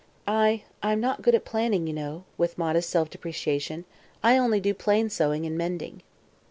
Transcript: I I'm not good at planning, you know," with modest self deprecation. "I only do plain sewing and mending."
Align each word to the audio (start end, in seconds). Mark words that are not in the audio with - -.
I 0.25 0.63
I'm 0.81 0.99
not 0.99 1.21
good 1.21 1.35
at 1.35 1.45
planning, 1.45 1.85
you 1.85 1.93
know," 1.93 2.23
with 2.35 2.57
modest 2.57 2.89
self 2.89 3.11
deprecation. 3.11 3.85
"I 4.23 4.35
only 4.35 4.59
do 4.59 4.73
plain 4.73 5.11
sewing 5.11 5.45
and 5.45 5.55
mending." 5.55 6.01